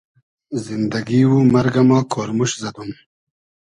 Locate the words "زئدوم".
2.63-2.89